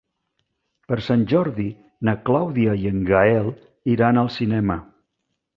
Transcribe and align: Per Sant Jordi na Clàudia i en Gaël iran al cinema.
Per 0.91 0.97
Sant 1.07 1.25
Jordi 1.33 1.67
na 2.09 2.15
Clàudia 2.29 2.75
i 2.85 2.89
en 2.93 3.05
Gaël 3.13 3.53
iran 3.97 4.23
al 4.23 4.37
cinema. 4.41 4.81